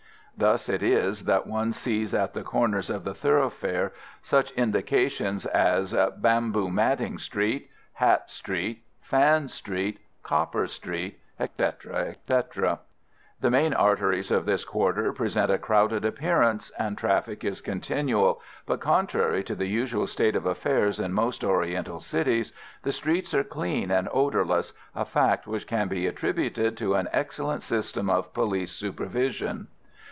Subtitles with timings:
[0.37, 3.91] Thus it is that one sees at the corners of the thoroughfares
[4.23, 12.79] such indications as "Bamboo Matting Street," "Hat Street," "Fan Street," "Copper Street," etc., etc.
[13.39, 18.79] The main arteries of this quarter present a crowded appearance, and traffic is continual, but,
[18.79, 23.91] contrary to the usual state of affairs in most Oriental cities, the streets are clean
[23.91, 29.67] and odourless, a fact which can be attributed to an excellent system of police supervision.